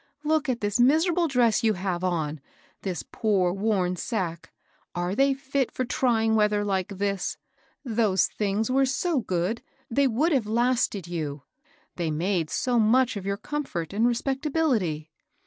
[0.23, 2.41] Look at this mis^iiable dress you have on,—
[2.81, 4.59] this poor worn sack, ^
[4.99, 7.37] are they fit for trying weather like this?
[7.85, 9.61] Those things were so good!
[9.91, 11.43] they would have lasted you,—
[11.97, 15.11] they made so much of your comfort and respectability."